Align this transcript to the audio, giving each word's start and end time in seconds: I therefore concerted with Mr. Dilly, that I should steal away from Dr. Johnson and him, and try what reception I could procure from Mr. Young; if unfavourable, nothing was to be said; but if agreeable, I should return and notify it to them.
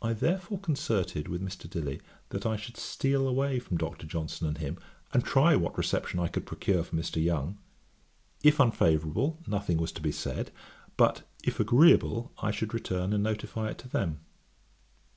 I 0.00 0.12
therefore 0.12 0.60
concerted 0.60 1.26
with 1.26 1.42
Mr. 1.42 1.68
Dilly, 1.68 2.00
that 2.28 2.46
I 2.46 2.54
should 2.54 2.76
steal 2.76 3.26
away 3.26 3.58
from 3.58 3.76
Dr. 3.76 4.06
Johnson 4.06 4.46
and 4.46 4.56
him, 4.58 4.78
and 5.12 5.24
try 5.24 5.56
what 5.56 5.76
reception 5.76 6.20
I 6.20 6.28
could 6.28 6.46
procure 6.46 6.84
from 6.84 7.00
Mr. 7.00 7.20
Young; 7.20 7.58
if 8.44 8.60
unfavourable, 8.60 9.40
nothing 9.48 9.78
was 9.78 9.90
to 9.94 10.00
be 10.00 10.12
said; 10.12 10.52
but 10.96 11.24
if 11.42 11.58
agreeable, 11.58 12.30
I 12.40 12.52
should 12.52 12.72
return 12.72 13.12
and 13.12 13.24
notify 13.24 13.68
it 13.70 13.78
to 13.78 13.88
them. 13.88 14.20